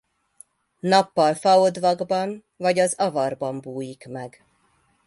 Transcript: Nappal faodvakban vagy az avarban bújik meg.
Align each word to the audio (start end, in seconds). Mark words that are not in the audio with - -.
Nappal 0.79 1.33
faodvakban 1.33 2.43
vagy 2.57 2.79
az 2.79 2.95
avarban 2.95 3.59
bújik 3.61 4.07
meg. 4.07 4.43